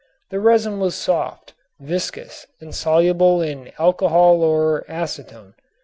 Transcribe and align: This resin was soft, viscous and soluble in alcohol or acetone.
This 0.31 0.39
resin 0.41 0.79
was 0.79 0.95
soft, 0.95 1.53
viscous 1.79 2.47
and 2.59 2.73
soluble 2.73 3.39
in 3.39 3.71
alcohol 3.77 4.41
or 4.41 4.83
acetone. 4.89 5.53